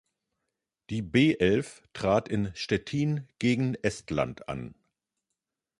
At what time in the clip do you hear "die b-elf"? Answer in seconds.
0.89-1.83